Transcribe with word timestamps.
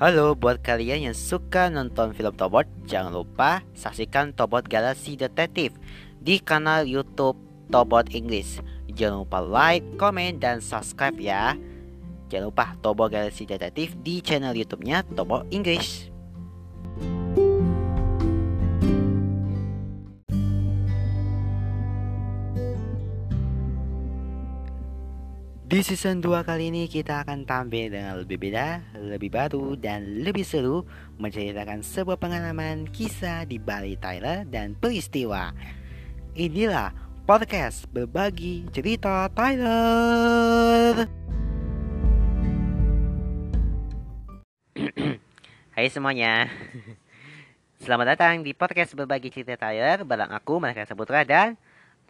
Halo 0.00 0.32
buat 0.32 0.64
kalian 0.64 1.12
yang 1.12 1.12
suka 1.12 1.68
nonton 1.68 2.16
film 2.16 2.32
Tobot, 2.32 2.64
jangan 2.88 3.12
lupa 3.20 3.60
saksikan 3.76 4.32
Tobot 4.32 4.64
Galaxy 4.64 5.12
Detective 5.12 5.76
di 6.24 6.40
kanal 6.40 6.88
YouTube 6.88 7.36
Tobot 7.68 8.08
English. 8.16 8.64
Jangan 8.96 9.28
lupa 9.28 9.44
like, 9.44 9.84
komen, 10.00 10.40
dan 10.40 10.64
subscribe 10.64 11.20
ya. 11.20 11.52
Jangan 12.32 12.48
lupa 12.48 12.72
Tobot 12.80 13.12
Galaxy 13.12 13.44
Detective 13.44 13.92
di 14.00 14.24
channel 14.24 14.56
YouTube-nya 14.56 15.04
Tobot 15.12 15.44
English. 15.52 16.09
Di 25.70 25.86
season 25.86 26.18
2 26.18 26.42
kali 26.42 26.74
ini 26.74 26.90
kita 26.90 27.22
akan 27.22 27.46
tampil 27.46 27.94
dengan 27.94 28.18
lebih 28.18 28.42
beda, 28.42 28.82
lebih 29.06 29.30
baru, 29.30 29.78
dan 29.78 30.26
lebih 30.26 30.42
seru 30.42 30.82
Menceritakan 31.22 31.86
sebuah 31.86 32.18
pengalaman 32.18 32.90
kisah 32.90 33.46
di 33.46 33.62
Bali 33.62 33.94
Tyler 33.94 34.42
dan 34.50 34.74
peristiwa. 34.74 35.54
Inilah 36.34 36.90
podcast 37.22 37.86
berbagi 37.86 38.66
cerita 38.74 39.30
Tyler 39.30 41.06
Hai 45.78 45.86
semuanya. 45.86 46.50
Selamat 47.78 48.18
datang 48.18 48.42
di 48.42 48.58
podcast 48.58 48.98
berbagi 48.98 49.30
cerita 49.30 49.54
Tyler 49.54 50.02
Barang 50.02 50.34
aku, 50.34 50.58
Mereka 50.58 50.82
Saputra 50.82 51.22
dan 51.22 51.54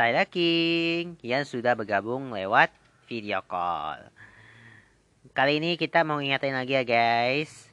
Tyler 0.01 0.25
King 0.25 1.21
Yang 1.21 1.61
sudah 1.61 1.77
bergabung 1.77 2.33
lewat 2.33 2.80
video 3.11 3.43
call. 3.43 4.07
Kali 5.35 5.59
ini 5.59 5.75
kita 5.75 6.07
mau 6.07 6.23
ingatin 6.23 6.55
lagi 6.55 6.79
ya 6.79 6.87
guys 6.87 7.67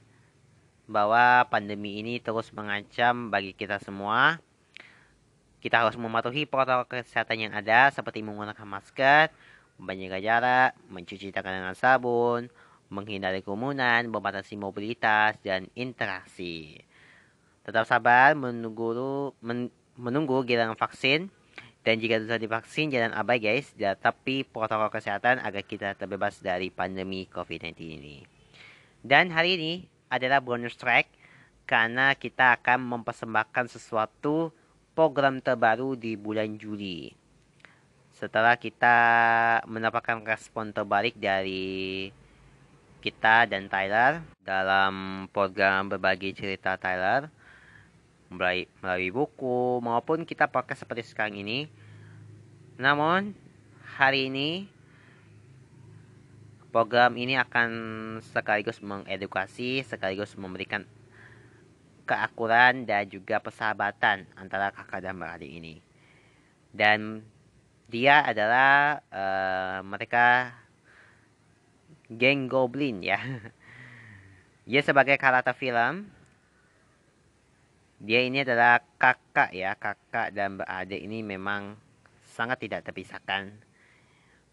bahwa 0.89 1.45
pandemi 1.45 2.01
ini 2.01 2.17
terus 2.17 2.49
mengancam 2.57 3.29
bagi 3.29 3.53
kita 3.53 3.77
semua. 3.77 4.41
Kita 5.61 5.85
harus 5.85 5.93
mematuhi 5.93 6.49
protokol 6.49 6.89
kesehatan 6.89 7.37
yang 7.37 7.53
ada 7.53 7.93
seperti 7.93 8.25
menggunakan 8.25 8.65
masker, 8.65 9.29
menjaga 9.77 10.17
jarak, 10.17 10.71
mencuci 10.89 11.29
tangan 11.29 11.61
dengan 11.61 11.77
sabun, 11.77 12.49
menghindari 12.89 13.45
kerumunan, 13.45 14.09
membatasi 14.09 14.57
mobilitas 14.57 15.37
dan 15.45 15.69
interaksi. 15.77 16.81
Tetap 17.61 17.85
sabar 17.85 18.33
menunggu 18.33 19.33
menunggu 19.97 20.45
giliran 20.45 20.73
vaksin 20.73 21.29
dan 21.87 22.03
jika 22.03 22.19
sudah 22.19 22.35
divaksin, 22.35 22.91
jangan 22.91 23.15
abai 23.15 23.39
guys, 23.39 23.71
tapi 24.03 24.43
protokol 24.43 24.91
kesehatan 24.91 25.39
agar 25.39 25.63
kita 25.63 25.95
terbebas 25.95 26.43
dari 26.43 26.67
pandemi 26.67 27.31
COVID-19 27.31 27.79
ini. 27.79 28.27
Dan 28.99 29.31
hari 29.31 29.55
ini 29.55 29.73
adalah 30.11 30.43
bonus 30.43 30.75
track 30.75 31.07
karena 31.63 32.11
kita 32.11 32.59
akan 32.59 32.83
mempersembahkan 32.83 33.71
sesuatu 33.71 34.51
program 34.91 35.39
terbaru 35.39 35.95
di 35.95 36.19
bulan 36.19 36.59
Juli. 36.59 37.15
Setelah 38.11 38.59
kita 38.59 38.97
mendapatkan 39.63 40.19
respon 40.27 40.75
terbalik 40.75 41.15
dari 41.15 42.11
kita 42.99 43.47
dan 43.47 43.71
Tyler 43.71 44.27
dalam 44.43 45.23
program 45.31 45.87
berbagi 45.87 46.35
cerita 46.35 46.75
Tyler, 46.75 47.31
melalui, 48.29 48.67
melalui 48.83 49.09
buku 49.11 49.79
maupun 49.79 50.23
kita 50.27 50.47
pakai 50.47 50.75
seperti 50.75 51.03
sekarang 51.07 51.39
ini. 51.39 51.67
Namun 52.77 53.33
hari 53.97 54.29
ini 54.29 54.69
program 56.69 57.17
ini 57.17 57.39
akan 57.39 57.69
sekaligus 58.21 58.83
mengedukasi, 58.83 59.81
sekaligus 59.81 60.37
memberikan 60.37 60.85
keakuran 62.07 62.87
dan 62.87 63.09
juga 63.09 63.41
persahabatan 63.43 64.29
antara 64.39 64.71
kakak 64.71 65.03
dan 65.03 65.19
beradik 65.19 65.51
ini. 65.51 65.83
Dan 66.71 67.25
dia 67.87 68.23
adalah 68.23 69.01
uh, 69.11 69.79
mereka 69.83 70.53
geng 72.07 72.47
goblin 72.47 73.03
ya. 73.03 73.19
Dia 74.67 74.83
sebagai 74.83 75.15
karakter 75.15 75.55
film 75.55 76.11
dia 77.97 78.21
ini 78.21 78.45
adalah 78.45 78.81
kakak 79.01 79.57
ya 79.57 79.73
kakak 79.73 80.29
dan 80.37 80.61
beradik 80.61 81.01
ini 81.01 81.25
memang 81.25 81.73
sangat 82.21 82.61
tidak 82.61 82.85
terpisahkan. 82.85 83.49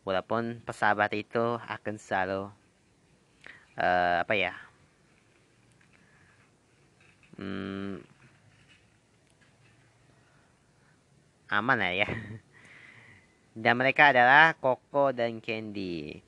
Walaupun 0.04 0.60
pesahabat 0.64 1.12
itu 1.16 1.56
akan 1.64 1.96
selalu 1.96 2.52
uh, 3.80 4.20
apa 4.20 4.34
ya 4.36 4.52
hmm, 7.38 8.04
aman 11.50 11.76
lah 11.78 11.92
ya. 11.94 12.08
Dan 13.54 13.78
mereka 13.78 14.10
adalah 14.10 14.58
Koko 14.58 15.14
dan 15.14 15.38
Candy. 15.38 16.18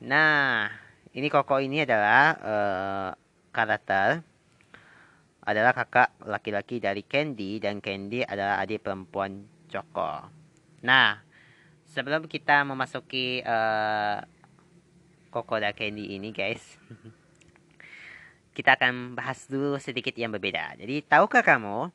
Nah 0.00 0.72
ini 1.12 1.28
Koko 1.28 1.60
ini 1.60 1.84
adalah 1.84 2.32
uh, 2.40 3.10
karakter 3.52 4.24
adalah 5.46 5.70
kakak 5.70 6.10
laki-laki 6.26 6.82
dari 6.82 7.06
Candy 7.06 7.62
dan 7.62 7.78
Candy 7.78 8.26
adalah 8.26 8.58
adik 8.58 8.82
perempuan 8.82 9.46
Joko. 9.70 10.26
Nah, 10.82 11.22
sebelum 11.86 12.26
kita 12.26 12.66
memasuki 12.66 13.46
uh, 13.46 14.26
Koko 15.30 15.62
dan 15.62 15.70
Candy 15.72 16.18
ini, 16.18 16.34
guys, 16.34 16.60
kita 18.56 18.74
akan 18.74 19.14
bahas 19.14 19.46
dulu 19.46 19.78
sedikit 19.78 20.12
yang 20.18 20.34
berbeda. 20.34 20.74
Jadi, 20.82 21.06
tahukah 21.06 21.46
kamu, 21.46 21.94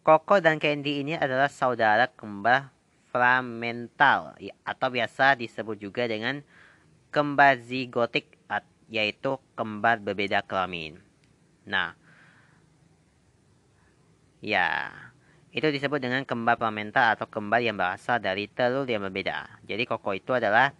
Koko 0.00 0.40
dan 0.40 0.56
Candy 0.56 1.04
ini 1.04 1.12
adalah 1.14 1.52
saudara 1.52 2.08
kembar 2.08 2.72
fragmental 3.12 4.32
atau 4.64 4.88
biasa 4.88 5.36
disebut 5.36 5.76
juga 5.76 6.08
dengan 6.08 6.40
kembar 7.12 7.60
zigotik 7.60 8.40
yaitu 8.92 9.40
kembar 9.56 10.00
berbeda 10.04 10.44
kelamin. 10.44 11.00
Nah, 11.64 11.96
Ya, 14.42 14.90
itu 15.54 15.70
disebut 15.70 16.02
dengan 16.02 16.26
kembar 16.26 16.58
plamenta 16.58 17.14
atau 17.14 17.30
kembar 17.30 17.62
yang 17.62 17.78
berasal 17.78 18.18
dari 18.18 18.50
telur 18.50 18.82
yang 18.90 19.06
berbeda. 19.06 19.62
Jadi 19.62 19.86
Koko 19.86 20.18
itu 20.18 20.34
adalah 20.34 20.74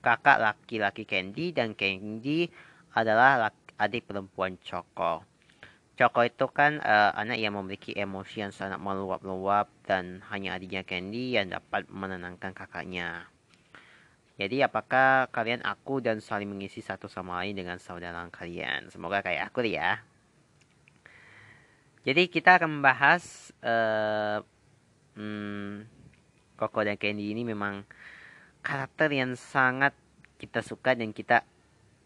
kakak 0.00 0.40
laki-laki 0.40 1.04
Candy 1.04 1.52
dan 1.52 1.76
Candy 1.76 2.48
adalah 2.96 3.52
adik 3.76 4.08
perempuan 4.08 4.56
Choco. 4.64 5.20
Choco 6.00 6.20
itu 6.24 6.48
kan 6.48 6.80
uh, 6.80 7.12
anak 7.12 7.36
yang 7.44 7.52
memiliki 7.60 7.92
emosi 7.92 8.48
yang 8.48 8.56
sangat 8.56 8.80
meluap-luap 8.80 9.68
dan 9.84 10.24
hanya 10.32 10.56
adiknya 10.56 10.80
Candy 10.88 11.36
yang 11.36 11.52
dapat 11.52 11.84
menenangkan 11.92 12.56
kakaknya. 12.56 13.28
Jadi 14.40 14.64
apakah 14.64 15.28
kalian 15.28 15.60
aku 15.62 16.00
dan 16.00 16.18
saling 16.24 16.48
mengisi 16.50 16.80
satu 16.80 17.06
sama 17.06 17.44
lain 17.44 17.54
dengan 17.54 17.76
saudara 17.76 18.24
kalian? 18.32 18.88
Semoga 18.88 19.20
kayak 19.20 19.52
aku 19.52 19.62
ya. 19.68 20.02
Jadi 22.04 22.28
kita 22.28 22.60
akan 22.60 22.80
membahas 22.80 23.48
uh, 23.64 24.44
hmm, 25.16 25.88
Koko 26.60 26.84
dan 26.84 27.00
Candy 27.00 27.32
ini 27.32 27.48
memang 27.48 27.82
karakter 28.60 29.08
yang 29.08 29.32
sangat 29.40 29.96
kita 30.36 30.60
suka 30.60 30.92
dan 30.92 31.16
kita 31.16 31.48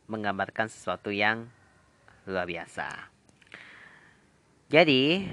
menggambarkan 0.07 0.71
sesuatu 0.71 1.11
yang 1.11 1.51
luar 2.31 2.47
biasa. 2.47 3.11
Jadi 4.71 5.27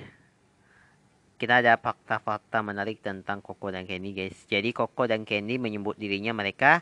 kita 1.35 1.61
ada 1.61 1.77
fakta-fakta 1.77 2.65
menarik 2.65 3.05
tentang 3.05 3.45
Koko 3.45 3.69
dan 3.69 3.85
Candy 3.85 4.17
guys. 4.17 4.49
Jadi 4.49 4.73
Koko 4.73 5.05
dan 5.05 5.29
Candy 5.29 5.61
menyebut 5.61 5.93
dirinya 5.93 6.33
mereka 6.33 6.81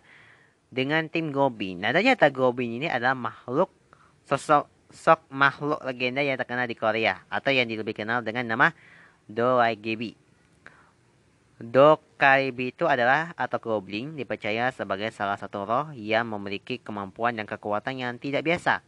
dengan 0.72 1.06
tim 1.12 1.36
Goblin. 1.36 1.84
Nah 1.84 1.92
ternyata 1.92 2.32
Goblin 2.34 2.82
ini 2.82 2.88
adalah 2.88 3.14
makhluk 3.14 3.70
sosok 4.24 4.73
sok 4.94 5.26
makhluk 5.34 5.82
legenda 5.82 6.22
yang 6.22 6.38
terkenal 6.38 6.70
di 6.70 6.78
Korea 6.78 7.26
atau 7.28 7.50
yang 7.50 7.66
lebih 7.66 7.98
kenal 7.98 8.22
dengan 8.22 8.46
nama 8.46 8.72
Doaigebi. 9.26 10.14
Dokaibi 11.64 12.76
itu 12.76 12.86
adalah 12.86 13.32
atau 13.40 13.56
goblin 13.58 14.20
dipercaya 14.20 14.68
sebagai 14.76 15.10
salah 15.16 15.40
satu 15.40 15.64
roh 15.64 15.88
yang 15.96 16.28
memiliki 16.28 16.78
kemampuan 16.78 17.34
dan 17.40 17.48
kekuatan 17.48 17.98
yang 17.98 18.14
tidak 18.20 18.44
biasa. 18.44 18.84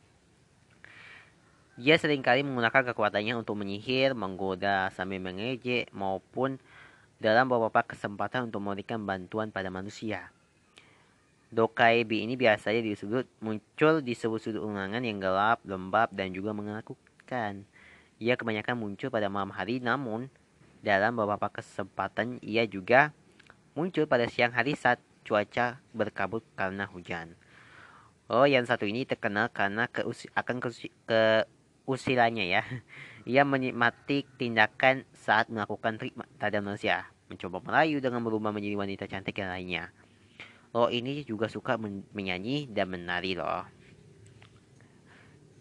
Dia 1.76 1.96
sering 2.00 2.24
kali 2.24 2.44
menggunakan 2.44 2.92
kekuatannya 2.92 3.36
untuk 3.36 3.60
menyihir, 3.60 4.16
menggoda, 4.16 4.92
sambil 4.96 5.20
mengejek, 5.20 5.92
maupun 5.92 6.60
dalam 7.20 7.48
beberapa 7.48 7.84
kesempatan 7.84 8.52
untuk 8.52 8.64
memberikan 8.64 9.04
bantuan 9.04 9.52
pada 9.52 9.72
manusia. 9.72 10.35
Dokaibi 11.56 12.28
ini 12.28 12.36
biasanya 12.36 12.84
disebut 12.84 13.32
muncul 13.40 14.04
di 14.04 14.12
sebuah 14.12 14.44
sudut 14.44 14.60
ruangan 14.60 15.00
yang 15.00 15.24
gelap, 15.24 15.64
lembab, 15.64 16.12
dan 16.12 16.36
juga 16.36 16.52
menakutkan. 16.52 17.64
Ia 18.20 18.36
kebanyakan 18.36 18.76
muncul 18.76 19.08
pada 19.08 19.32
malam 19.32 19.56
hari, 19.56 19.80
namun 19.80 20.28
dalam 20.84 21.16
beberapa 21.16 21.48
kesempatan 21.48 22.44
ia 22.44 22.68
juga 22.68 23.16
muncul 23.72 24.04
pada 24.04 24.28
siang 24.28 24.52
hari 24.52 24.76
saat 24.76 25.00
cuaca 25.24 25.80
berkabut 25.96 26.44
karena 26.60 26.92
hujan. 26.92 27.40
Oh, 28.28 28.44
yang 28.44 28.68
satu 28.68 28.84
ini 28.84 29.08
terkenal 29.08 29.48
karena 29.48 29.88
keusi 29.88 30.28
akan 30.36 30.60
keusilannya 30.60 32.46
ya. 32.52 32.68
Ia 33.32 33.48
menikmati 33.48 34.28
tindakan 34.38 35.08
saat 35.16 35.48
melakukan 35.48 35.98
trik 35.98 36.14
pada 36.36 36.60
manusia, 36.60 37.10
mencoba 37.32 37.64
merayu 37.64 38.04
dengan 38.04 38.22
berubah 38.22 38.52
menjadi 38.52 38.76
wanita 38.76 39.06
cantik 39.08 39.40
yang 39.40 39.50
lainnya. 39.50 39.90
Oh, 40.76 40.92
ini 40.92 41.24
juga 41.24 41.48
suka 41.48 41.80
menyanyi 42.12 42.68
dan 42.68 42.92
menari 42.92 43.32
loh. 43.32 43.64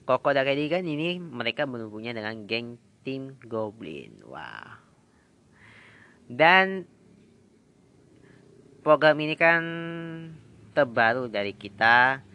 Dan 0.02 0.66
kan 0.66 0.82
ini 0.82 1.22
mereka 1.22 1.70
menunggunya 1.70 2.10
dengan 2.10 2.42
geng 2.50 2.82
tim 3.06 3.38
Goblin. 3.46 4.26
Wah. 4.26 4.82
Dan 6.26 6.82
program 8.82 9.14
ini 9.22 9.38
kan 9.38 9.62
terbaru 10.74 11.30
dari 11.30 11.54
kita 11.54 12.26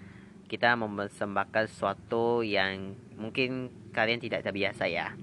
kita 0.48 0.74
mempersembahkan 0.80 1.68
sesuatu 1.68 2.42
yang 2.48 2.96
mungkin 3.20 3.68
kalian 3.92 4.24
tidak 4.24 4.48
terbiasa 4.48 4.88
ya. 4.88 5.14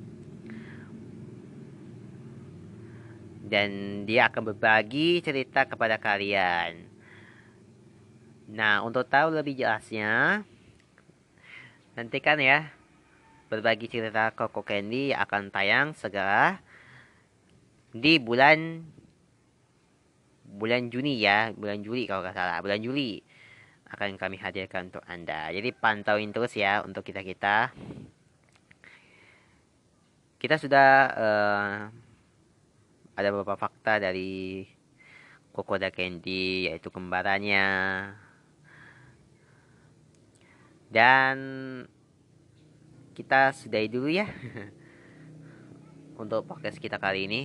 Dan 3.49 4.05
dia 4.05 4.29
akan 4.29 4.53
berbagi 4.53 5.25
cerita 5.25 5.65
kepada 5.65 5.97
kalian. 5.97 6.96
Nah, 8.47 8.87
untuk 8.87 9.11
tahu 9.11 9.35
lebih 9.35 9.59
jelasnya, 9.59 10.47
nantikan 11.99 12.39
ya. 12.39 12.71
Berbagi 13.47 13.87
cerita 13.87 14.35
Koko 14.35 14.67
Candy 14.67 15.15
akan 15.15 15.55
tayang 15.55 15.95
segera 15.95 16.59
di 17.95 18.19
bulan 18.19 18.83
bulan 20.47 20.91
Juni 20.91 21.23
ya, 21.23 21.55
bulan 21.55 21.83
Juli 21.83 22.11
kalau 22.11 22.27
nggak 22.27 22.35
salah, 22.35 22.59
bulan 22.59 22.83
Juli 22.83 23.23
akan 23.87 24.19
kami 24.19 24.37
hadirkan 24.43 24.91
untuk 24.91 25.07
Anda. 25.07 25.51
Jadi 25.55 25.71
pantauin 25.71 26.35
terus 26.35 26.59
ya 26.59 26.83
untuk 26.83 27.07
kita-kita. 27.07 27.71
Kita 30.43 30.59
sudah 30.59 30.89
uh, 31.15 31.75
ada 33.15 33.29
beberapa 33.31 33.55
fakta 33.55 34.03
dari 34.03 34.67
Kokoda 35.55 35.95
Candy 35.95 36.67
yaitu 36.67 36.91
kembarannya. 36.91 37.67
Dan 40.89 41.37
kita 43.17 43.53
sudahi 43.57 43.89
dulu 43.89 44.13
ya 44.13 44.29
untuk 46.23 46.47
podcast 46.47 46.79
kita 46.79 47.01
kali 47.01 47.27
ini. 47.27 47.43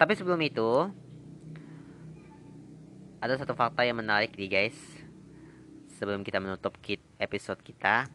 Tapi 0.00 0.12
sebelum 0.16 0.40
itu, 0.40 0.88
ada 3.20 3.36
satu 3.36 3.52
fakta 3.52 3.84
yang 3.84 4.00
menarik 4.00 4.32
nih 4.32 4.48
guys 4.48 4.78
sebelum 6.00 6.24
kita 6.24 6.40
menutup 6.40 6.72
kit 6.80 7.04
episode 7.20 7.60
kita 7.60 8.08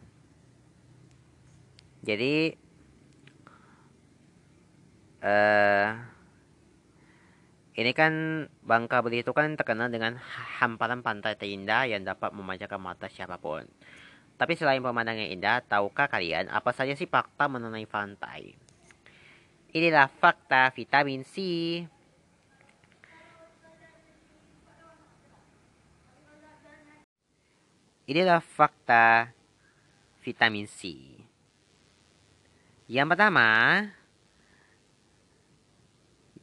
jadi 2.01 2.57
uh, 5.25 5.89
ini 7.75 7.91
kan 7.97 8.45
Bangka 8.61 9.01
Belitung 9.01 9.33
itu 9.33 9.37
kan 9.37 9.57
terkenal 9.57 9.89
dengan 9.89 10.17
hamparan 10.61 11.01
pantai 11.01 11.33
terindah 11.37 11.89
yang 11.89 12.05
dapat 12.05 12.31
memanjakan 12.31 12.79
mata 12.79 13.11
siapa 13.11 13.35
pun. 13.35 13.67
Tapi 14.35 14.53
selain 14.59 14.83
pemandangan 14.83 15.31
indah, 15.31 15.63
tahukah 15.63 16.11
kalian 16.11 16.51
apa 16.51 16.75
saja 16.75 16.91
sih 16.91 17.07
fakta 17.07 17.47
mengenai 17.47 17.87
pantai? 17.87 18.51
Inilah 19.71 20.11
fakta 20.11 20.71
vitamin 20.75 21.23
C. 21.23 21.35
Inilah 28.05 28.43
fakta 28.43 29.31
vitamin 30.19 30.67
C. 30.67 31.11
Yang 32.91 33.07
pertama, 33.15 33.47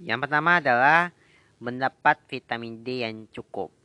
yang 0.02 0.18
pertama 0.18 0.58
adalah 0.58 1.14
mendapat 1.62 2.18
vitamin 2.26 2.82
D 2.82 3.06
yang 3.06 3.28
cukup. 3.30 3.81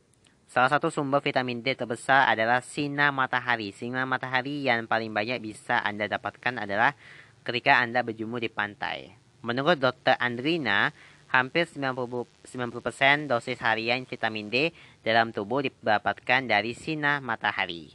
Salah 0.48 0.72
satu 0.72 0.88
sumber 0.88 1.20
vitamin 1.20 1.60
D 1.60 1.76
terbesar 1.76 2.24
adalah 2.24 2.64
sinar 2.64 3.12
matahari. 3.12 3.68
Sinar 3.68 4.08
matahari 4.08 4.64
yang 4.64 4.88
paling 4.88 5.12
banyak 5.12 5.44
bisa 5.44 5.76
Anda 5.84 6.08
dapatkan 6.08 6.64
adalah 6.64 6.96
ketika 7.44 7.76
Anda 7.76 8.00
berjemur 8.00 8.40
di 8.40 8.48
pantai. 8.48 9.12
Menurut 9.44 9.76
Dr. 9.76 10.16
Andrina, 10.16 10.96
hampir 11.28 11.68
90%, 11.68 12.24
90% 12.48 13.28
dosis 13.28 13.60
harian 13.60 14.08
vitamin 14.08 14.48
D 14.48 14.72
dalam 15.04 15.36
tubuh 15.36 15.60
didapatkan 15.60 16.48
dari 16.48 16.72
sinar 16.72 17.20
matahari. 17.20 17.92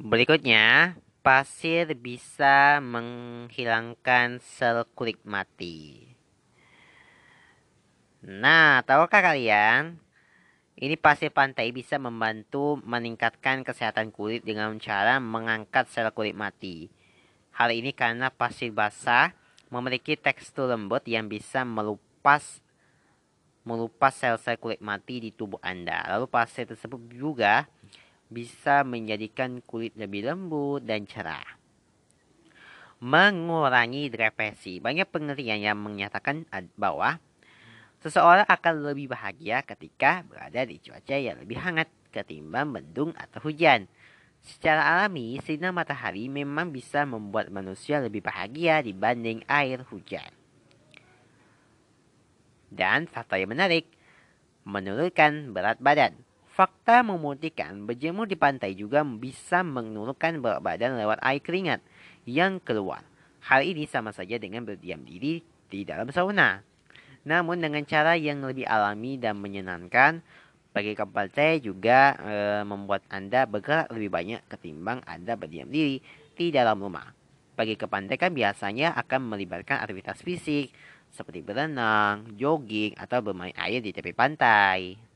Berikutnya, 0.00 0.96
pasir 1.20 1.92
bisa 2.00 2.80
menghilangkan 2.80 4.40
sel 4.40 4.88
kulit 4.96 5.20
mati. 5.28 6.08
Nah, 8.24 8.80
tahukah 8.88 9.20
kalian? 9.20 10.07
Ini 10.78 10.94
pasir 10.94 11.34
pantai 11.34 11.74
bisa 11.74 11.98
membantu 11.98 12.78
meningkatkan 12.86 13.66
kesehatan 13.66 14.14
kulit 14.14 14.46
dengan 14.46 14.78
cara 14.78 15.18
mengangkat 15.18 15.90
sel 15.90 16.06
kulit 16.14 16.38
mati. 16.38 16.86
Hal 17.50 17.74
ini 17.74 17.90
karena 17.90 18.30
pasir 18.30 18.70
basah 18.70 19.34
memiliki 19.74 20.14
tekstur 20.14 20.70
lembut 20.70 21.02
yang 21.10 21.26
bisa 21.26 21.66
melupas 21.66 22.62
melupas 23.66 24.14
sel-sel 24.14 24.54
kulit 24.54 24.78
mati 24.78 25.18
di 25.18 25.34
tubuh 25.34 25.58
Anda. 25.66 26.06
Lalu 26.14 26.30
pasir 26.30 26.70
tersebut 26.70 27.10
juga 27.10 27.66
bisa 28.30 28.86
menjadikan 28.86 29.58
kulit 29.66 29.98
lebih 29.98 30.30
lembut 30.30 30.86
dan 30.86 31.10
cerah. 31.10 31.58
Mengurangi 33.02 34.14
depresi. 34.14 34.78
Banyak 34.78 35.10
penelitian 35.10 35.58
yang 35.58 35.78
menyatakan 35.82 36.46
bahwa 36.78 37.18
seseorang 38.02 38.46
akan 38.46 38.74
lebih 38.92 39.10
bahagia 39.10 39.62
ketika 39.66 40.22
berada 40.26 40.62
di 40.62 40.78
cuaca 40.78 41.16
yang 41.18 41.38
lebih 41.42 41.58
hangat 41.58 41.90
ketimbang 42.14 42.70
mendung 42.70 43.12
atau 43.18 43.42
hujan. 43.46 43.90
Secara 44.38 44.80
alami, 44.80 45.36
sinar 45.42 45.74
matahari 45.74 46.30
memang 46.30 46.70
bisa 46.70 47.02
membuat 47.02 47.50
manusia 47.50 47.98
lebih 47.98 48.22
bahagia 48.22 48.80
dibanding 48.80 49.42
air 49.50 49.82
hujan. 49.90 50.30
Dan 52.70 53.10
fakta 53.10 53.40
yang 53.40 53.50
menarik, 53.50 53.90
menurunkan 54.62 55.56
berat 55.56 55.80
badan. 55.82 56.14
Fakta 56.54 57.06
membuktikan 57.06 57.86
berjemur 57.86 58.26
di 58.26 58.34
pantai 58.34 58.74
juga 58.74 59.06
bisa 59.06 59.62
menurunkan 59.62 60.42
berat 60.42 60.62
badan 60.62 60.98
lewat 60.98 61.18
air 61.22 61.42
keringat 61.42 61.80
yang 62.26 62.58
keluar. 62.62 63.02
Hal 63.46 63.62
ini 63.62 63.86
sama 63.86 64.10
saja 64.10 64.36
dengan 64.36 64.66
berdiam 64.66 65.02
diri 65.06 65.40
di 65.70 65.86
dalam 65.86 66.10
sauna. 66.10 66.60
Namun 67.26 67.58
dengan 67.58 67.82
cara 67.88 68.14
yang 68.14 68.44
lebih 68.44 68.68
alami 68.68 69.18
dan 69.18 69.40
menyenangkan, 69.40 70.22
bagi 70.70 70.94
teh 71.34 71.58
juga 71.58 72.14
e, 72.20 72.34
membuat 72.62 73.02
Anda 73.10 73.48
bergerak 73.48 73.90
lebih 73.90 74.12
banyak 74.12 74.40
ketimbang 74.46 75.02
Anda 75.08 75.34
berdiam 75.34 75.66
diri 75.66 75.98
di 76.36 76.54
dalam 76.54 76.78
rumah. 76.78 77.10
Bagi 77.58 77.74
kan 77.74 78.30
biasanya 78.30 78.94
akan 78.94 79.34
melibatkan 79.34 79.82
aktivitas 79.82 80.22
fisik 80.22 80.70
seperti 81.10 81.42
berenang, 81.42 82.38
jogging, 82.38 82.94
atau 82.94 83.18
bermain 83.24 83.56
air 83.58 83.82
di 83.82 83.90
tepi 83.90 84.14
pantai. 84.14 85.07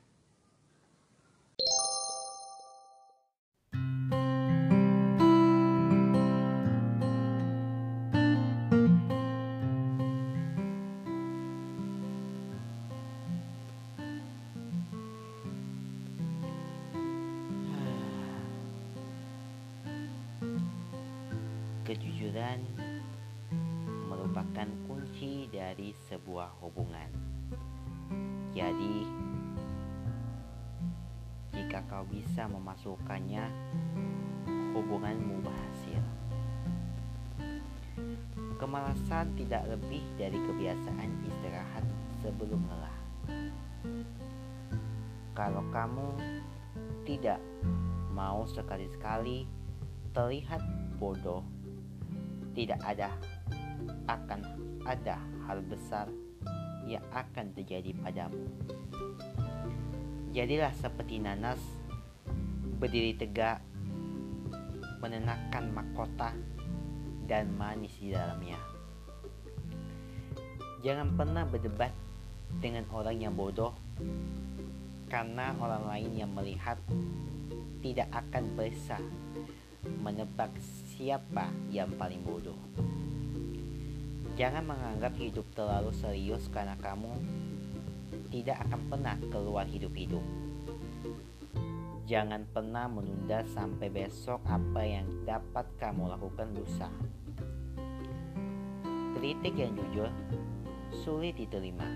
Hubungan. 26.63 27.11
Jadi, 28.55 29.03
jika 31.51 31.83
kau 31.91 32.07
bisa 32.07 32.47
memasukkannya, 32.47 33.45
hubunganmu 34.79 35.43
berhasil. 35.43 36.03
Kemalasan 38.63 39.35
tidak 39.35 39.67
lebih 39.67 40.07
dari 40.15 40.39
kebiasaan 40.39 41.11
istirahat 41.27 41.85
sebelum 42.23 42.63
lelah. 42.71 42.99
Kalau 45.35 45.65
kamu 45.75 46.09
tidak 47.03 47.43
mau 48.15 48.47
sekali-sekali 48.47 49.49
terlihat 50.13 50.61
bodoh 51.01 51.43
tidak 52.53 52.79
ada 52.85 53.09
akan 54.07 54.41
ada 54.85 55.17
hal 55.49 55.65
besar 55.65 56.07
yang 56.99 57.05
akan 57.13 57.57
terjadi 57.57 57.97
padamu. 57.97 58.45
Jadilah 60.33 60.73
seperti 60.77 61.21
nanas 61.21 61.61
berdiri 62.81 63.17
tegak, 63.17 63.61
menenangkan 65.01 65.71
mahkota 65.73 66.33
dan 67.29 67.53
manis 67.55 67.93
di 68.01 68.13
dalamnya. 68.13 68.59
Jangan 70.83 71.15
pernah 71.15 71.47
berdebat 71.47 71.95
dengan 72.59 72.85
orang 72.91 73.17
yang 73.17 73.35
bodoh, 73.39 73.73
karena 75.07 75.55
orang 75.57 75.87
lain 75.87 76.11
yang 76.19 76.31
melihat 76.35 76.81
tidak 77.85 78.11
akan 78.11 78.45
bisa 78.59 78.99
menebak 80.03 80.51
siapa 80.95 81.51
yang 81.71 81.91
paling 81.95 82.23
bodoh. 82.27 82.59
Jangan 84.33 84.65
menganggap 84.65 85.13
hidup 85.21 85.45
terlalu 85.53 85.93
serius 85.93 86.49
karena 86.49 86.73
kamu 86.81 87.13
tidak 88.33 88.65
akan 88.65 88.81
pernah 88.89 89.17
keluar 89.29 89.69
hidup-hidup. 89.69 90.25
Jangan 92.09 92.49
pernah 92.49 92.89
menunda 92.89 93.45
sampai 93.53 93.93
besok 93.93 94.41
apa 94.49 94.81
yang 94.81 95.05
dapat 95.29 95.69
kamu 95.77 96.17
lakukan 96.17 96.49
lusa. 96.57 96.89
Kritik 99.21 99.53
yang 99.53 99.77
jujur 99.77 100.09
sulit 101.05 101.37
diterima, 101.37 101.87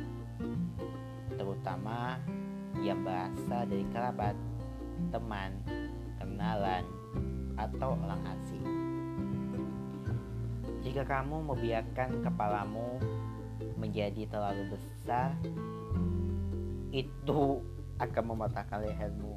terutama 1.40 2.20
yang 2.84 3.00
berasal 3.00 3.64
dari 3.64 3.84
kerabat, 3.88 4.36
teman, 5.08 5.56
kenalan, 6.20 6.84
atau 7.56 7.96
orang 7.96 8.20
asing. 8.36 8.75
Jika 10.86 11.02
kamu 11.02 11.50
membiarkan 11.50 12.22
kepalamu 12.22 13.02
menjadi 13.74 14.22
terlalu 14.30 14.78
besar, 14.78 15.34
itu 16.94 17.58
akan 17.98 18.24
mematahkan 18.30 18.86
lehermu. 18.86 19.34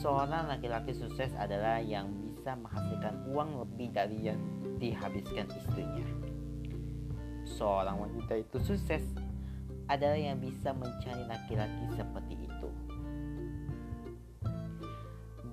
Seorang 0.00 0.48
laki-laki 0.48 0.96
sukses 0.96 1.28
adalah 1.36 1.84
yang 1.84 2.08
bisa 2.16 2.56
menghasilkan 2.56 3.28
uang 3.28 3.60
lebih 3.60 3.92
dari 3.92 4.32
yang 4.32 4.40
dihabiskan 4.80 5.52
istrinya. 5.52 6.08
Seorang 7.44 8.08
wanita 8.08 8.40
itu 8.40 8.56
sukses 8.56 9.04
adalah 9.84 10.16
yang 10.16 10.40
bisa 10.40 10.72
mencari 10.72 11.28
laki-laki 11.28 11.84
seperti 11.92 12.34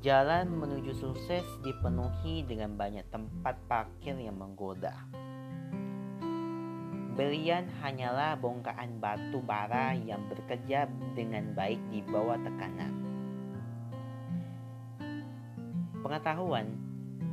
Jalan 0.06 0.54
menuju 0.62 0.94
sukses 0.94 1.42
dipenuhi 1.66 2.46
dengan 2.46 2.78
banyak 2.78 3.10
tempat 3.10 3.58
parkir 3.66 4.14
yang 4.14 4.38
menggoda 4.38 4.94
Belian 7.18 7.66
hanyalah 7.82 8.38
bongkahan 8.38 9.02
batu 9.02 9.42
bara 9.42 9.98
yang 9.98 10.22
bekerja 10.30 10.86
dengan 11.18 11.58
baik 11.58 11.82
di 11.90 12.06
bawah 12.06 12.38
tekanan. 12.38 12.94
Pengetahuan 16.06 16.70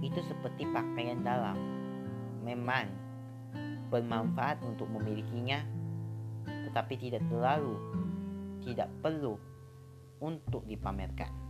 itu 0.01 0.25
seperti 0.25 0.65
pakaian 0.73 1.21
dalam. 1.21 1.61
Memang 2.41 2.89
bermanfaat 3.93 4.65
untuk 4.65 4.89
memilikinya, 4.89 5.61
tetapi 6.47 6.97
tidak 6.97 7.21
terlalu, 7.29 7.77
tidak 8.65 8.89
perlu 9.05 9.37
untuk 10.25 10.65
dipamerkan. 10.65 11.42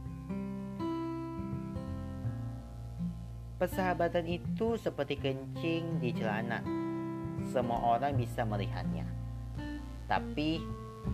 Persahabatan 3.63 4.27
itu 4.27 4.75
seperti 4.75 5.23
kencing 5.23 6.03
di 6.03 6.11
celana 6.11 6.59
semua 7.55 7.95
orang 7.95 8.19
bisa 8.19 8.43
melihatnya. 8.43 9.07
Tapi 10.11 10.59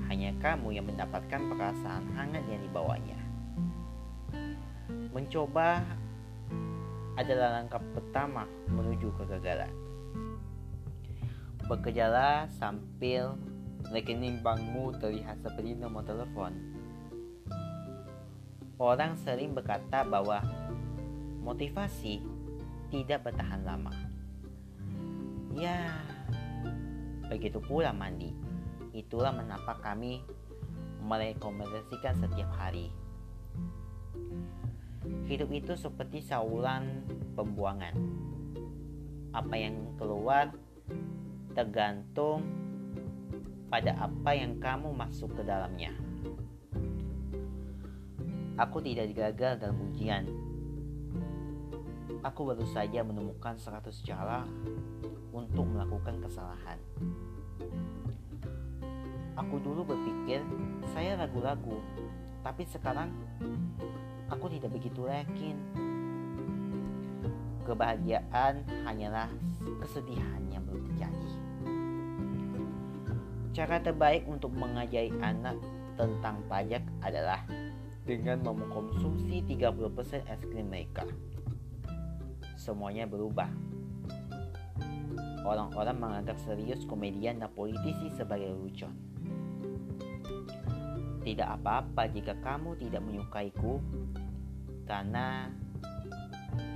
hanya 0.09 0.33
kamu 0.41 0.73
yang 0.73 0.89
mendapatkan 0.89 1.45
perasaan 1.45 2.09
hangat 2.17 2.41
yang 2.49 2.65
dibawanya. 2.65 3.21
Mencoba 5.13 5.85
adalah 7.21 7.61
langkah 7.61 7.85
pertama 7.93 8.49
menuju 8.73 9.13
kegagalan. 9.21 9.69
Bekerjalah 11.69 12.49
sambil 12.57 13.37
rekening 13.93 14.41
bankmu 14.41 14.97
terlihat 14.97 15.37
seperti 15.45 15.77
nomor 15.77 16.01
telepon. 16.01 16.57
Orang 18.81 19.21
sering 19.21 19.53
berkata 19.53 20.01
bahwa 20.01 20.41
motivasi 21.45 22.38
tidak 22.89 23.29
bertahan 23.29 23.63
lama. 23.65 23.93
Ya, 25.59 25.99
Begitu 27.29 27.61
pula 27.61 27.93
mandi. 27.93 28.33
Itulah 28.97 29.37
mengapa 29.37 29.77
kami 29.85 30.25
merekomendasikan 31.05 32.17
setiap 32.17 32.49
hari. 32.57 32.89
Hidup 35.29 35.53
itu 35.53 35.77
seperti 35.77 36.25
saluran 36.25 37.05
pembuangan. 37.37 37.95
Apa 39.37 39.55
yang 39.61 39.93
keluar 40.01 40.57
tergantung 41.53 42.49
pada 43.69 43.93
apa 44.01 44.33
yang 44.33 44.57
kamu 44.57 44.89
masuk 44.97 45.29
ke 45.37 45.45
dalamnya. 45.45 45.93
Aku 48.57 48.81
tidak 48.81 49.13
gagal 49.13 49.61
dalam 49.61 49.77
ujian. 49.93 50.25
Aku 52.27 52.51
baru 52.51 52.67
saja 52.67 53.07
menemukan 53.07 53.55
100 53.55 53.95
cara 54.03 54.43
untuk 55.31 55.63
melakukan 55.71 56.19
kesalahan. 56.19 56.79
Aku 59.39 59.63
dulu 59.63 59.87
berpikir 59.87 60.43
saya 60.91 61.15
ragu-ragu, 61.15 61.79
tapi 62.43 62.67
sekarang 62.67 63.15
aku 64.27 64.51
tidak 64.51 64.75
begitu 64.75 65.07
yakin. 65.07 65.55
Kebahagiaan 67.63 68.67
hanyalah 68.83 69.31
kesedihan 69.87 70.43
yang 70.51 70.67
belum 70.67 70.91
terjadi. 70.91 71.31
Cara 73.55 73.79
terbaik 73.79 74.27
untuk 74.27 74.51
mengajari 74.59 75.15
anak 75.23 75.55
tentang 75.95 76.43
pajak 76.51 76.83
adalah 76.99 77.47
dengan 78.03 78.43
mengkonsumsi 78.43 79.45
30% 79.47 80.27
es 80.27 80.43
krim 80.51 80.67
mereka. 80.67 81.07
Semuanya 82.69 83.09
berubah 83.09 83.49
orang-orang 85.41 85.97
menganggap 85.97 86.37
serius 86.45 86.85
komedian 86.85 87.41
dan 87.41 87.49
politisi 87.57 88.13
sebagai 88.13 88.53
lucu. 88.53 88.85
Tidak 91.25 91.49
apa-apa 91.49 92.13
jika 92.13 92.37
kamu 92.45 92.77
tidak 92.77 93.01
menyukaiku, 93.01 93.81
karena 94.85 95.49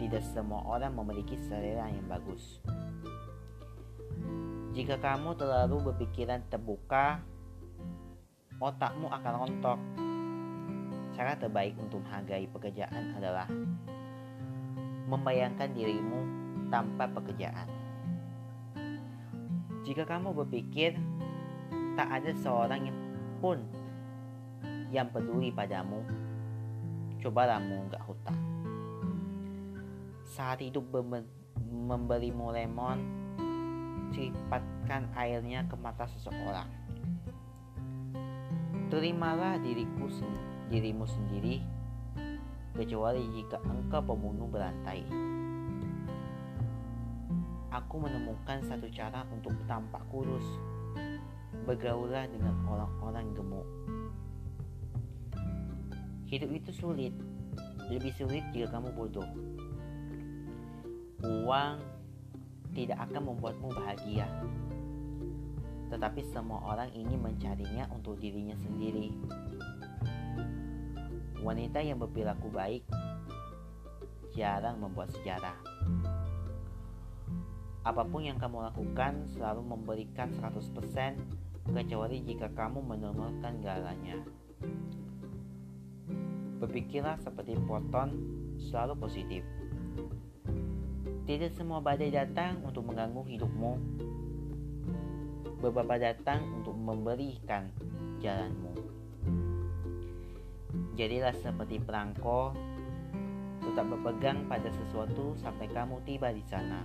tidak 0.01 0.25
semua 0.33 0.65
orang 0.65 0.97
memiliki 0.97 1.37
selera 1.45 1.93
yang 1.93 2.09
bagus. 2.09 2.65
Jika 4.73 4.97
kamu 4.97 5.37
terlalu 5.37 5.93
berpikiran 5.93 6.41
terbuka, 6.49 7.21
otakmu 8.57 9.13
akan 9.13 9.33
rontok. 9.45 9.81
Cara 11.13 11.37
terbaik 11.37 11.77
untuk 11.77 12.01
menghargai 12.01 12.49
pekerjaan 12.49 13.13
adalah 13.21 13.45
membayangkan 15.13 15.69
dirimu 15.77 16.21
tanpa 16.73 17.05
pekerjaan. 17.13 17.69
Jika 19.85 20.09
kamu 20.09 20.33
berpikir 20.33 20.97
tak 22.01 22.09
ada 22.09 22.33
seorang 22.41 22.89
yang 22.89 22.99
pun 23.45 23.61
yang 24.89 25.13
peduli 25.13 25.53
padamu, 25.53 26.01
cobalah 27.21 27.61
mengunggah 27.61 28.01
hutang. 28.09 28.41
Saat 30.25 30.65
hidup 30.65 30.89
memberimu 31.69 32.57
lemon, 32.57 33.05
celipatkan 34.17 35.13
airnya 35.13 35.69
ke 35.69 35.77
mata 35.77 36.09
seseorang. 36.09 36.69
Terimalah 38.89 39.61
diriku 39.61 40.09
dirimu 40.69 41.05
sendiri, 41.05 41.65
kecuali 42.73 43.23
jika 43.37 43.61
engkau 43.65 44.01
pembunuh 44.01 44.49
berantai 44.49 45.05
aku 47.73 47.97
menemukan 48.05 48.61
satu 48.69 48.85
cara 48.93 49.25
untuk 49.33 49.57
tampak 49.65 50.05
kurus. 50.13 50.45
Bergaulah 51.65 52.29
dengan 52.29 52.53
orang-orang 52.69 53.33
gemuk. 53.33 53.69
Hidup 56.29 56.51
itu 56.53 56.73
sulit, 56.73 57.13
lebih 57.89 58.13
sulit 58.17 58.45
jika 58.53 58.77
kamu 58.77 58.93
bodoh. 58.97 59.29
Uang 61.23 61.81
tidak 62.73 63.05
akan 63.09 63.23
membuatmu 63.29 63.69
bahagia, 63.77 64.25
tetapi 65.93 66.25
semua 66.33 66.65
orang 66.73 66.89
ingin 66.97 67.21
mencarinya 67.21 67.85
untuk 67.93 68.17
dirinya 68.17 68.57
sendiri. 68.57 69.13
Wanita 71.43 71.83
yang 71.83 71.99
berperilaku 71.99 72.55
baik 72.55 72.87
jarang 74.31 74.79
membuat 74.79 75.11
sejarah. 75.11 75.59
Apa 77.83 78.07
pun 78.07 78.23
yang 78.23 78.39
kamu 78.39 78.63
lakukan 78.71 79.27
selalu 79.35 79.67
memberikan 79.75 80.31
100% 80.31 80.63
kecuali 81.67 82.23
jika 82.23 82.47
kamu 82.55 82.79
menurunkan 82.79 83.59
galanya. 83.59 84.23
Berpikirlah 86.63 87.19
seperti 87.19 87.59
proton 87.67 88.15
selalu 88.71 88.95
positif. 89.03 89.43
Tidak 91.27 91.51
semua 91.59 91.83
badai 91.83 92.15
datang 92.15 92.63
untuk 92.63 92.87
mengganggu 92.87 93.23
hidupmu. 93.27 93.73
Beberapa 95.59 95.99
datang 95.99 96.43
untuk 96.63 96.79
memberikan 96.79 97.67
jalanmu. 98.23 98.72
Jadilah 100.93 101.33
seperti 101.33 101.81
perangko, 101.81 102.53
tetap 103.65 103.89
berpegang 103.89 104.45
pada 104.45 104.69
sesuatu 104.69 105.33
sampai 105.41 105.71
kamu 105.73 106.05
tiba 106.05 106.29
di 106.29 106.45
sana. 106.45 106.85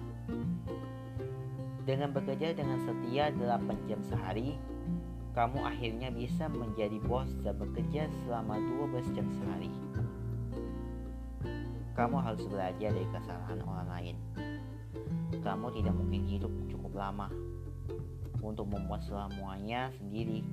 Dengan 1.83 2.15
bekerja 2.15 2.55
dengan 2.55 2.79
setia 2.83 3.31
8 3.35 3.87
jam 3.91 3.99
sehari, 4.03 4.55
kamu 5.35 5.59
akhirnya 5.63 6.09
bisa 6.11 6.47
menjadi 6.47 6.99
bos 7.03 7.31
dan 7.43 7.59
bekerja 7.59 8.07
selama 8.23 8.55
12 8.59 9.11
jam 9.11 9.27
sehari. 9.35 9.71
Kamu 11.97 12.17
harus 12.21 12.47
belajar 12.47 12.93
dari 12.93 13.07
kesalahan 13.11 13.59
orang 13.65 13.87
lain. 13.91 14.15
Kamu 15.43 15.67
tidak 15.75 15.93
mungkin 15.97 16.23
hidup 16.29 16.53
cukup 16.69 16.93
lama 16.95 17.27
untuk 18.39 18.69
membuat 18.69 19.03
semuanya 19.03 19.91
sendiri. 19.97 20.45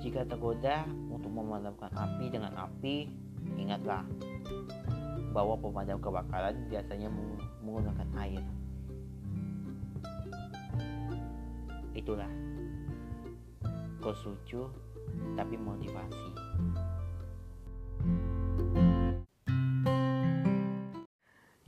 Jika 0.00 0.24
tergoda 0.24 0.88
untuk 1.12 1.28
memadamkan 1.28 1.92
api 1.92 2.32
dengan 2.32 2.56
api, 2.56 3.04
ingatlah 3.60 4.00
bahwa 5.30 5.60
pemadam 5.60 6.00
kebakaran 6.00 6.56
biasanya 6.72 7.12
menggunakan 7.60 8.08
air. 8.16 8.42
Itulah 11.92 12.32
Kosucu 14.00 14.72
tapi 15.36 15.60
motivasi. 15.60 16.28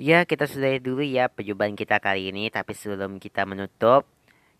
Ya, 0.00 0.26
kita 0.26 0.50
sudahi 0.50 0.82
dulu 0.82 1.04
ya 1.04 1.28
perjumpaan 1.28 1.76
kita 1.76 2.00
kali 2.00 2.32
ini. 2.32 2.50
Tapi 2.50 2.74
sebelum 2.74 3.20
kita 3.22 3.46
menutup, 3.46 4.08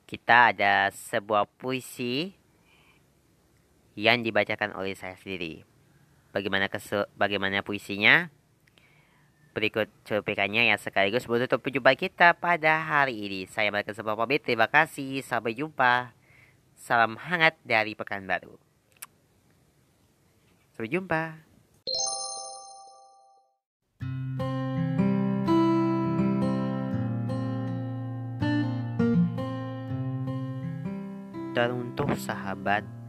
kita 0.06 0.54
ada 0.54 0.92
sebuah 0.92 1.48
puisi 1.58 2.41
yang 3.98 4.24
dibacakan 4.24 4.72
oleh 4.72 4.96
saya 4.96 5.16
sendiri. 5.20 5.64
Bagaimana 6.32 6.72
kesu 6.72 7.04
bagaimana 7.16 7.60
puisinya? 7.60 8.32
Berikut 9.52 9.92
cuplikannya 10.08 10.72
yang 10.72 10.80
sekaligus 10.80 11.28
menutup 11.28 11.60
perjumpaan 11.60 12.00
kita 12.00 12.32
pada 12.40 12.80
hari 12.80 13.20
ini. 13.20 13.44
Saya 13.44 13.68
Sebuah 13.68 14.16
pamit. 14.16 14.40
Terima 14.40 14.64
kasih. 14.64 15.20
Sampai 15.20 15.52
jumpa. 15.52 16.16
Salam 16.72 17.20
hangat 17.20 17.60
dari 17.60 17.92
Pekanbaru. 17.92 18.56
Sampai 20.72 20.88
jumpa. 20.88 21.22
Dan 31.52 31.68
untuk 31.76 32.16
sahabat, 32.16 33.01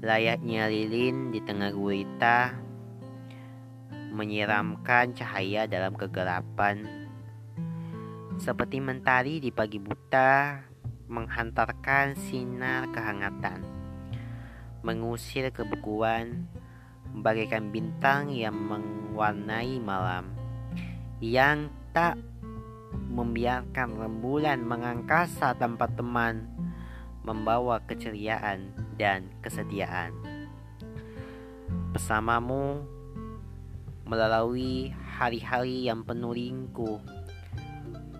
layaknya 0.00 0.72
lilin 0.72 1.28
di 1.28 1.44
tengah 1.44 1.76
gurita, 1.76 2.56
menyiramkan 4.16 5.12
cahaya 5.12 5.68
dalam 5.68 5.92
kegelapan. 5.92 6.88
Seperti 8.40 8.80
mentari 8.80 9.44
di 9.44 9.52
pagi 9.52 9.76
buta 9.76 10.64
menghantarkan 11.04 12.16
sinar 12.16 12.88
kehangatan, 12.96 13.60
mengusir 14.80 15.52
kebekuan, 15.52 16.48
bagaikan 17.20 17.68
bintang 17.68 18.32
yang 18.32 18.56
mewarnai 18.56 19.76
malam, 19.84 20.32
yang 21.20 21.68
tak 21.92 22.16
membiarkan 23.12 24.00
rembulan 24.00 24.64
mengangkasa 24.64 25.52
tanpa 25.60 25.92
teman, 25.92 26.48
membawa 27.20 27.84
keceriaan 27.84 28.89
dan 29.00 29.32
kesetiaan. 29.40 30.12
Bersamamu 31.96 32.84
melalui 34.04 34.92
hari-hari 35.16 35.88
yang 35.88 36.04
penuh 36.04 36.36
ringkuh, 36.36 37.00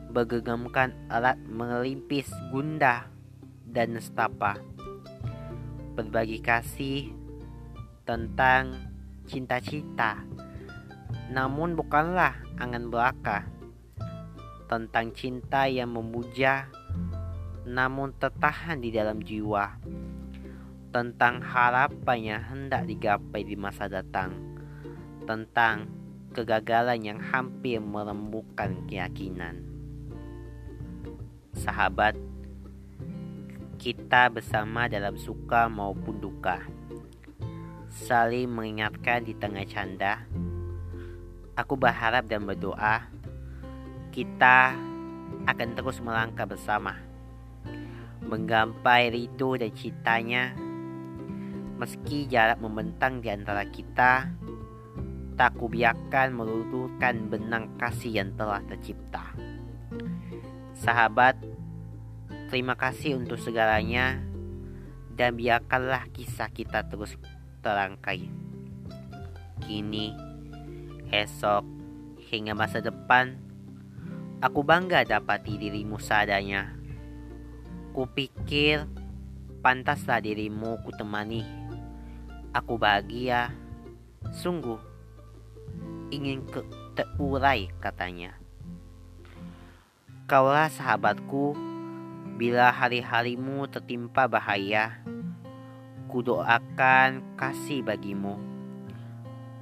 bergegamkan 0.09 0.97
alat 1.13 1.37
mengelimpis 1.45 2.33
gundah 2.49 3.13
dan 3.69 4.01
nestapa. 4.01 4.57
Berbagi 5.93 6.41
kasih 6.41 7.13
tentang 8.09 8.73
cinta-cinta, 9.29 10.25
namun 11.29 11.77
bukanlah 11.77 12.41
angan 12.57 12.89
belaka. 12.89 13.45
Tentang 14.71 15.11
cinta 15.13 15.67
yang 15.67 15.91
memuja, 15.99 16.71
namun 17.67 18.15
tertahan 18.15 18.79
di 18.79 18.95
dalam 18.95 19.19
jiwa. 19.19 19.83
Tentang 20.91 21.39
harapan 21.39 22.19
yang 22.19 22.43
hendak 22.43 22.83
digapai 22.87 23.47
di 23.47 23.55
masa 23.55 23.87
datang. 23.87 24.35
Tentang 25.23 25.87
kegagalan 26.35 26.99
yang 27.03 27.19
hampir 27.23 27.79
merembukan 27.79 28.87
keyakinan 28.91 29.71
sahabat, 31.61 32.17
kita 33.77 34.31
bersama 34.33 34.87
dalam 34.87 35.19
suka 35.21 35.69
maupun 35.69 36.17
duka, 36.17 36.63
saling 37.91 38.49
mengingatkan 38.49 39.27
di 39.27 39.37
tengah 39.37 39.67
canda. 39.69 40.25
Aku 41.59 41.77
berharap 41.77 42.25
dan 42.31 42.49
berdoa 42.49 43.05
kita 44.11 44.75
akan 45.47 45.69
terus 45.77 46.01
melangkah 46.01 46.49
bersama, 46.49 46.97
menggapai 48.25 49.13
rindu 49.13 49.61
dan 49.61 49.71
cintanya, 49.77 50.57
meski 51.81 52.29
jarak 52.29 52.61
membentang 52.61 53.25
di 53.25 53.33
antara 53.33 53.65
kita. 53.65 54.29
Tak 55.41 55.57
kubiarkan 55.57 56.37
meluluhkan 56.37 57.33
benang 57.33 57.73
kasih 57.81 58.21
yang 58.21 58.37
telah 58.37 58.61
tercipta. 58.69 59.33
Sahabat, 60.77 61.41
Terima 62.51 62.75
kasih 62.75 63.15
untuk 63.15 63.39
segalanya 63.39 64.19
dan 65.15 65.39
biarkanlah 65.39 66.11
kisah 66.11 66.51
kita 66.51 66.83
terus 66.91 67.15
terangkai. 67.63 68.27
Kini, 69.63 70.11
esok, 71.15 71.63
hingga 72.27 72.59
masa 72.59 72.83
depan, 72.83 73.39
aku 74.43 74.67
bangga 74.67 75.07
dapati 75.07 75.63
dirimu 75.63 76.03
seadanya. 76.03 76.75
Kupikir 77.95 78.91
pantaslah 79.63 80.19
dirimu 80.19 80.83
kutemani. 80.83 81.60
Aku 82.51 82.75
bahagia, 82.75 83.55
sungguh 84.35 84.83
ingin 86.11 86.43
ke 86.51 86.67
terurai 86.99 87.71
katanya. 87.79 88.35
Kaulah 90.27 90.67
sahabatku 90.67 91.55
Bila 92.41 92.73
hari-harimu 92.73 93.69
tertimpa 93.69 94.25
bahaya, 94.25 95.05
kudoakan 96.09 97.37
kasih 97.37 97.85
bagimu. 97.85 98.41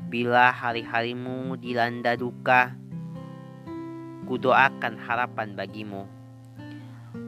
Bila 0.07 0.55
hari-harimu 0.55 1.59
dilanda 1.59 2.15
duka, 2.15 2.79
kudoakan 4.31 4.95
harapan 4.95 5.59
bagimu. 5.59 6.07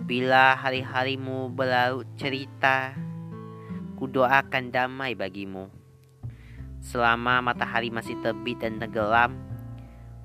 Bila 0.07 0.55
hari-harimu 0.55 1.51
berlarut 1.51 2.07
cerita, 2.14 2.94
kudoakan 4.00 4.72
damai 4.72 5.12
bagimu. 5.12 5.68
Selama 6.80 7.44
matahari 7.44 7.92
masih 7.92 8.16
terbit 8.24 8.56
dan 8.64 8.80
tenggelam, 8.80 9.36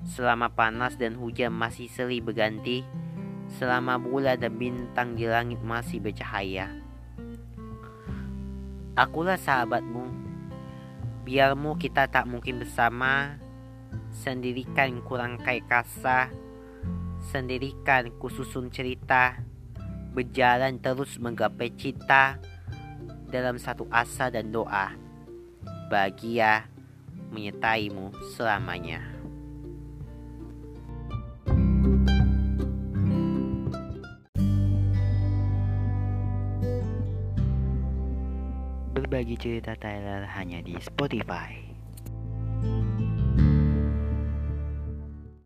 selama 0.08 0.48
panas 0.48 0.96
dan 0.96 1.12
hujan 1.12 1.52
masih 1.52 1.84
seri 1.92 2.24
berganti, 2.24 2.80
selama 3.60 4.00
bulan 4.00 4.40
dan 4.40 4.56
bintang 4.56 5.12
di 5.12 5.28
langit 5.28 5.60
masih 5.60 6.00
bercahaya. 6.00 6.72
Akulah 8.96 9.36
sahabatmu, 9.36 10.08
biarmu 11.28 11.76
kita 11.76 12.08
tak 12.08 12.24
mungkin 12.24 12.64
bersama, 12.64 13.36
sendirikan 14.08 15.04
kurangkai 15.04 15.60
kasa, 15.68 16.32
sendirikan 17.28 18.08
kususun 18.16 18.72
cerita, 18.72 19.36
berjalan 20.16 20.80
terus 20.80 21.20
menggapai 21.20 21.76
cita 21.76 22.40
dalam 23.28 23.58
satu 23.58 23.86
asa 23.90 24.30
dan 24.30 24.54
doa. 24.54 24.94
Bahagia 25.90 26.66
menyertaimu 27.34 28.14
selamanya. 28.34 29.02
Berbagi 38.96 39.36
cerita 39.38 39.76
Tyler 39.78 40.26
hanya 40.34 40.64
di 40.64 40.74
Spotify. 40.82 41.65